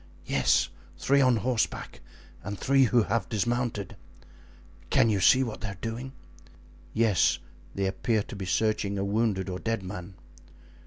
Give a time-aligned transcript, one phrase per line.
[0.25, 2.01] "Yes, three on horseback
[2.43, 3.95] and three who have dismounted."
[4.89, 6.13] "Can you see what they are doing?"
[6.91, 7.37] "Yes,
[7.75, 10.15] they appear to be searching a wounded or dead man."